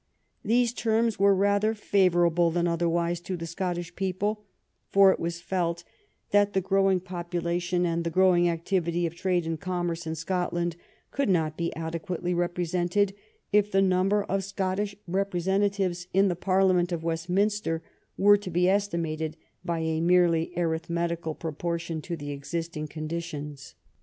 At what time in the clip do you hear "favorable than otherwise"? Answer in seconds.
1.75-3.19